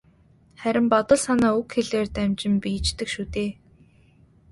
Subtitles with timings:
[0.61, 3.51] Харин бодол санаа үг хэлээр дамжин биеждэг шүү дээ.